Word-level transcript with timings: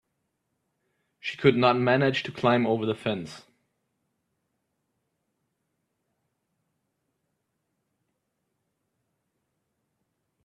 She 1.19 1.37
could 1.37 1.55
not 1.55 1.77
manage 1.77 2.23
to 2.23 2.31
climb 2.31 2.65
over 2.65 2.87
the 2.87 2.95
fence. 2.95 3.45